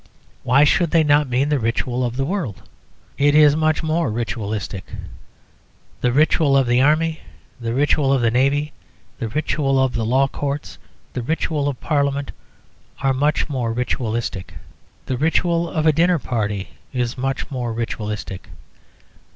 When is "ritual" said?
1.59-2.03, 6.11-6.57, 7.75-8.11, 9.27-9.79, 11.21-11.67, 15.17-15.69